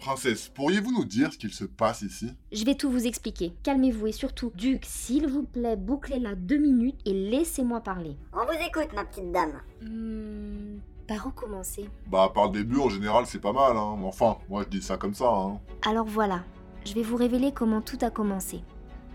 [0.00, 2.32] Princesse, pourriez-vous nous dire ce qu'il se passe ici?
[2.52, 3.52] Je vais tout vous expliquer.
[3.62, 8.16] Calmez-vous et surtout, Duc, s'il vous plaît, bouclez-la deux minutes et laissez-moi parler.
[8.32, 9.60] On vous écoute, ma petite dame.
[9.82, 11.86] Hmm, par où commencer?
[12.06, 13.98] Bah, par le début, en général, c'est pas mal, hein.
[14.02, 15.60] Enfin, moi, je dis ça comme ça, hein.
[15.86, 16.44] Alors voilà,
[16.86, 18.62] je vais vous révéler comment tout a commencé.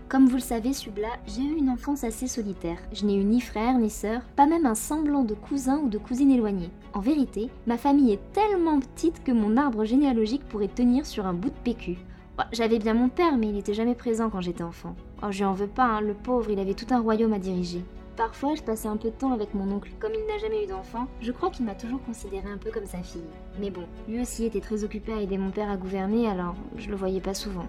[0.08, 2.78] Comme vous le savez, Subla, j'ai eu une enfance assez solitaire.
[2.92, 5.98] Je n'ai eu ni frère ni sœur, pas même un semblant de cousin ou de
[5.98, 6.70] cousine éloignée.
[6.94, 11.32] En vérité, ma famille est tellement petite que mon arbre généalogique pourrait tenir sur un
[11.32, 11.96] bout de PQ.
[12.38, 14.94] Bah, J'avais bien mon père, mais il n'était jamais présent quand j'étais enfant.
[15.24, 17.82] Oh, je en veux pas, hein, le pauvre, il avait tout un royaume à diriger.
[18.16, 19.90] Parfois, je passais un peu de temps avec mon oncle.
[19.98, 22.86] Comme il n'a jamais eu d'enfant, je crois qu'il m'a toujours considéré un peu comme
[22.86, 23.20] sa fille.
[23.60, 26.88] Mais bon, lui aussi était très occupé à aider mon père à gouverner, alors je
[26.90, 27.66] le voyais pas souvent.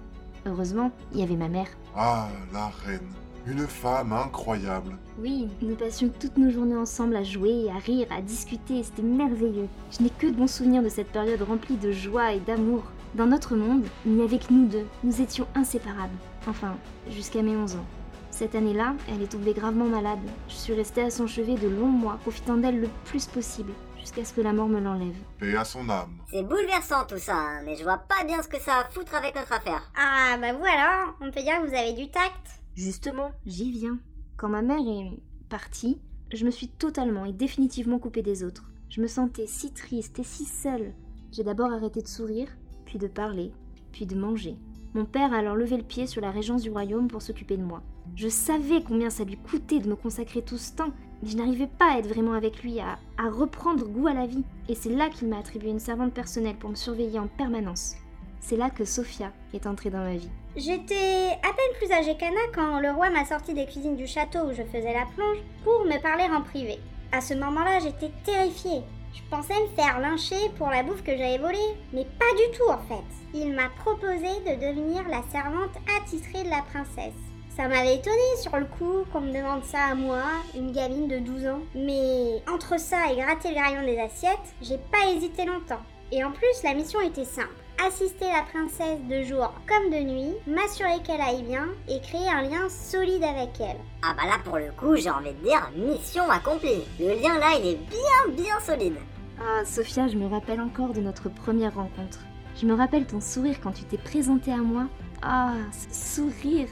[0.48, 1.68] Heureusement, il y avait ma mère.
[1.96, 3.10] Ah, la reine.
[3.46, 4.98] Une femme incroyable.
[5.20, 9.68] Oui, nous passions toutes nos journées ensemble à jouer, à rire, à discuter, c'était merveilleux.
[9.92, 12.84] Je n'ai que de bons souvenirs de cette période remplie de joie et d'amour.
[13.16, 16.18] Dans notre monde, il n'y avait que nous deux, nous étions inséparables.
[16.48, 16.76] Enfin,
[17.10, 17.86] jusqu'à mes 11 ans.
[18.32, 20.20] Cette année-là, elle est tombée gravement malade.
[20.50, 23.72] Je suis restée à son chevet de longs mois, profitant d'elle le plus possible,
[24.08, 25.18] jusqu'à ce que la mort me l'enlève.
[25.38, 26.18] Paix à son âme.
[26.32, 28.90] C'est bouleversant tout ça, hein, mais je vois pas bien ce que ça a à
[28.90, 29.92] foutre avec notre affaire.
[29.98, 32.62] Ah bah voilà, on peut dire que vous avez du tact.
[32.74, 34.00] Justement, j'y viens.
[34.38, 36.00] Quand ma mère est partie,
[36.34, 38.72] je me suis totalement et définitivement coupée des autres.
[38.90, 40.94] Je me sentais si triste et si seule.
[41.34, 42.48] J'ai d'abord arrêté de sourire,
[42.86, 43.52] puis de parler,
[43.92, 44.56] puis de manger.
[44.94, 47.64] Mon père a alors levé le pied sur la régence du royaume pour s'occuper de
[47.64, 47.84] moi.
[48.16, 51.94] Je savais combien ça lui coûtait de me consacrer tout ce temps, je n'arrivais pas
[51.94, 54.44] à être vraiment avec lui, à, à reprendre goût à la vie.
[54.70, 57.96] Et c'est là qu'il m'a attribué une servante personnelle pour me surveiller en permanence.
[58.40, 60.30] C'est là que Sophia est entrée dans ma vie.
[60.56, 64.40] J'étais à peine plus âgée qu'Anna quand le roi m'a sorti des cuisines du château
[64.48, 66.80] où je faisais la plonge pour me parler en privé.
[67.12, 68.82] À ce moment-là, j'étais terrifiée.
[69.14, 71.58] Je pensais me faire lyncher pour la bouffe que j'avais volée,
[71.94, 73.04] mais pas du tout en fait.
[73.34, 77.14] Il m'a proposé de devenir la servante attitrée de la princesse.
[77.58, 80.22] Ça m'avait étonnée sur le coup qu'on me demande ça à moi,
[80.56, 81.62] une gamine de 12 ans.
[81.74, 85.82] Mais entre ça et gratter le graillon des assiettes, j'ai pas hésité longtemps.
[86.12, 87.50] Et en plus, la mission était simple.
[87.84, 92.44] Assister la princesse de jour comme de nuit, m'assurer qu'elle aille bien et créer un
[92.44, 93.78] lien solide avec elle.
[94.04, 96.86] Ah bah là pour le coup, j'ai envie de dire mission accomplie.
[97.00, 98.98] Le lien là, il est bien bien solide.
[99.42, 102.20] Ah, Sophia, je me rappelle encore de notre première rencontre.
[102.56, 104.84] Je me rappelle ton sourire quand tu t'es présentée à moi.
[105.24, 106.68] Ah, ce sourire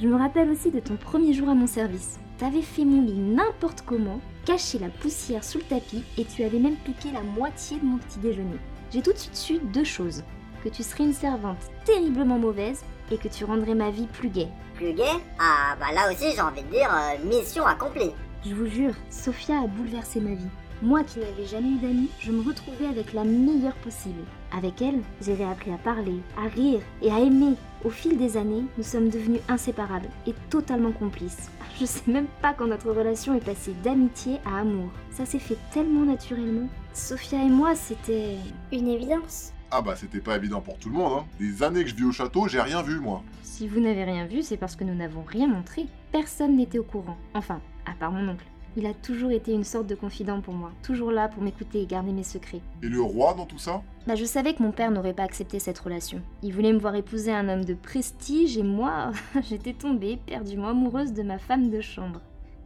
[0.00, 2.18] Je me rappelle aussi de ton premier jour à mon service.
[2.38, 6.58] T'avais fait mon lit n'importe comment, caché la poussière sous le tapis et tu avais
[6.58, 8.56] même piqué la moitié de mon petit déjeuner.
[8.90, 10.24] J'ai tout de suite su deux choses.
[10.64, 14.48] Que tu serais une servante terriblement mauvaise et que tu rendrais ma vie plus gaie.
[14.74, 15.04] Plus gay
[15.38, 18.12] Ah bah là aussi, j'ai envie de dire euh, mission accomplie.
[18.46, 20.48] Je vous jure, Sophia a bouleversé ma vie.
[20.80, 24.22] Moi qui n'avais jamais eu d'amis, je me retrouvais avec la meilleure possible.
[24.52, 27.54] Avec elle, j'ai réappris à parler, à rire et à aimer.
[27.84, 31.50] Au fil des années, nous sommes devenus inséparables et totalement complices.
[31.80, 34.90] Je sais même pas quand notre relation est passée d'amitié à amour.
[35.10, 36.68] Ça s'est fait tellement naturellement.
[36.92, 38.36] Sophia et moi, c'était
[38.72, 39.52] une évidence.
[39.70, 41.24] Ah bah, c'était pas évident pour tout le monde, hein.
[41.38, 43.22] Des années que je vis au château, j'ai rien vu, moi.
[43.42, 45.86] Si vous n'avez rien vu, c'est parce que nous n'avons rien montré.
[46.10, 47.16] Personne n'était au courant.
[47.34, 48.44] Enfin, à part mon oncle.
[48.76, 51.86] Il a toujours été une sorte de confident pour moi, toujours là pour m'écouter et
[51.86, 52.60] garder mes secrets.
[52.82, 53.82] Et le roi dans tout ça?
[54.06, 56.22] Bah je savais que mon père n'aurait pas accepté cette relation.
[56.42, 59.10] Il voulait me voir épouser un homme de prestige et moi,
[59.48, 62.20] j'étais tombée, perdument amoureuse de ma femme de chambre.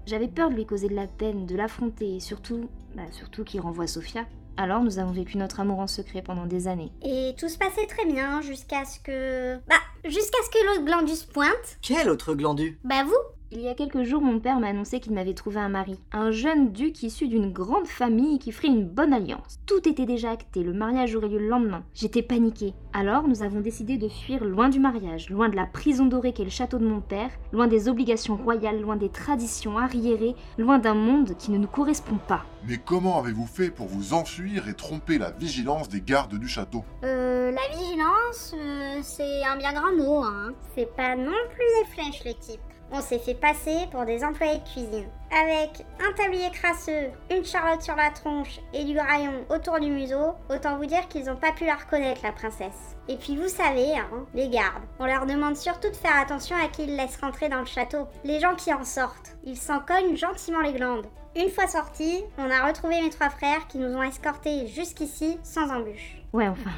[0.07, 3.61] J'avais peur de lui causer de la peine, de l'affronter et surtout, bah surtout qu'il
[3.61, 4.27] renvoie Sophia.
[4.57, 6.93] Alors nous avons vécu notre amour en secret pendant des années.
[7.03, 9.57] Et tout se passait très bien jusqu'à ce que...
[9.67, 11.79] Bah, jusqu'à ce que l'autre glandus pointe.
[11.83, 12.79] Quel autre glandu?
[12.85, 13.17] Bah vous
[13.53, 16.31] Il y a quelques jours, mon père m'a annoncé qu'il m'avait trouvé un mari, un
[16.31, 19.61] jeune duc issu d'une grande famille qui ferait une bonne alliance.
[19.67, 21.85] Tout était déjà acté, le mariage aurait lieu le lendemain.
[21.95, 22.75] J'étais paniquée.
[22.95, 26.43] Alors, nous avons décidé de fuir loin du mariage, loin de la prison dorée qu'est
[26.43, 30.95] le château de mon père, loin des obligations royales, loin des traditions arriérées, loin d'un
[30.95, 32.45] monde qui ne nous correspond pas.
[32.67, 36.83] Mais comment avez-vous fait pour vous enfuir et tromper la vigilance des gardes du château?
[37.05, 40.53] Euh, la vigilance, euh, c'est un bien grand mot, hein.
[40.75, 42.61] C'est pas non plus des flèches, le type.
[42.97, 45.09] On s'est fait passer pour des employés de cuisine.
[45.33, 50.35] Avec un tablier crasseux, une charlotte sur la tronche et du graillon autour du museau,
[50.49, 52.95] autant vous dire qu'ils ont pas pu la reconnaître, la princesse.
[53.09, 56.69] Et puis vous savez, hein, les gardes, on leur demande surtout de faire attention à
[56.69, 58.07] qui ils laissent rentrer dans le château.
[58.23, 61.09] Les gens qui en sortent, ils s'en cognent gentiment les glandes.
[61.35, 65.69] Une fois sortis, on a retrouvé mes trois frères qui nous ont escortés jusqu'ici sans
[65.69, 66.23] embûche.
[66.33, 66.71] Ouais, enfin,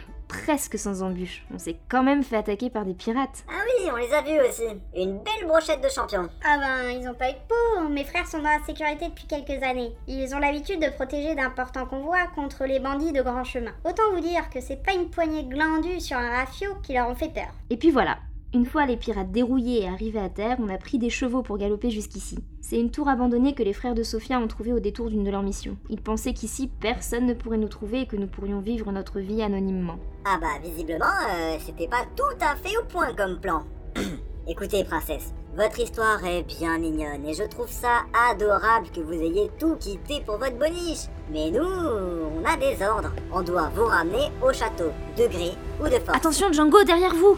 [0.45, 1.45] presque sans embûche.
[1.53, 3.45] On s'est quand même fait attaquer par des pirates.
[3.49, 4.65] Ah oui, on les a vus aussi.
[4.95, 6.29] Une belle brochette de champion.
[6.45, 7.89] Ah ben, ils ont pas eu de peau.
[7.89, 9.93] Mes frères sont dans la sécurité depuis quelques années.
[10.07, 13.73] Ils ont l'habitude de protéger d'importants convois contre les bandits de grand chemin.
[13.85, 17.09] Autant vous dire que c'est pas une poignée de glandus sur un rafio qui leur
[17.09, 17.53] ont fait peur.
[17.71, 18.19] Et puis voilà,
[18.57, 21.59] une fois les pirates dérouillés et arrivés à terre, on a pris des chevaux pour
[21.59, 22.39] galoper jusqu'ici.
[22.63, 25.31] C'est une tour abandonnée que les frères de Sophia ont trouvée au détour d'une de
[25.31, 25.77] leurs missions.
[25.91, 29.43] Ils pensaient qu'ici personne ne pourrait nous trouver et que nous pourrions vivre notre vie
[29.43, 29.99] anonymement.
[30.25, 33.63] Ah bah visiblement, euh, c'était pas tout à fait au point comme plan.
[34.49, 39.51] Écoutez, princesse, votre histoire est bien mignonne et je trouve ça adorable que vous ayez
[39.59, 41.09] tout quitté pour votre boniche.
[41.31, 43.13] Mais nous, on a des ordres.
[43.35, 46.17] On doit vous ramener au château, de gré ou de force.
[46.17, 47.37] Attention Django, derrière vous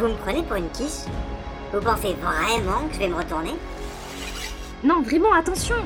[0.00, 1.04] Vous me prenez pour une quiche
[1.74, 3.54] Vous pensez vraiment que je vais me retourner
[4.82, 5.76] Non, vraiment, attention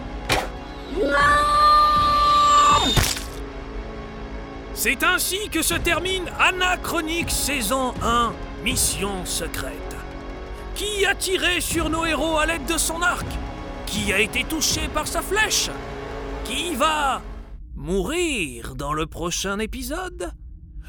[4.72, 8.32] C'est ainsi que se termine Anachronique saison 1,
[8.62, 9.96] Mission secrète.
[10.76, 13.26] Qui a tiré sur nos héros à l'aide de son arc
[13.87, 15.70] Qui a été touché par sa flèche
[16.44, 17.20] Qui va
[17.75, 20.31] mourir dans le prochain épisode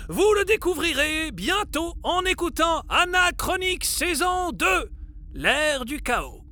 [0.07, 4.92] Vous le découvrirez bientôt en écoutant Anachronique saison 2,
[5.34, 6.44] l'ère du chaos.